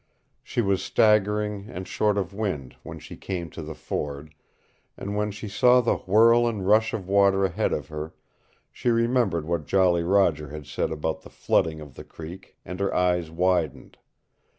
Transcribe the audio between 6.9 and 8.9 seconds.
of water ahead of her she